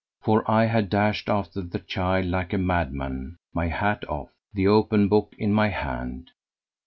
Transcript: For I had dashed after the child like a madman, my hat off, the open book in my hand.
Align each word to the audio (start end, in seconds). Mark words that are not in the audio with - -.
For 0.23 0.49
I 0.49 0.65
had 0.65 0.89
dashed 0.89 1.29
after 1.29 1.61
the 1.61 1.77
child 1.77 2.25
like 2.25 2.53
a 2.53 2.57
madman, 2.57 3.35
my 3.53 3.67
hat 3.67 4.03
off, 4.09 4.29
the 4.51 4.65
open 4.67 5.07
book 5.09 5.35
in 5.37 5.53
my 5.53 5.67
hand. 5.67 6.31